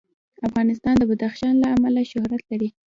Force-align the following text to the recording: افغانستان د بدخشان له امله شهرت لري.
افغانستان 0.47 0.95
د 0.97 1.03
بدخشان 1.09 1.53
له 1.61 1.67
امله 1.75 2.01
شهرت 2.11 2.43
لري. 2.51 2.69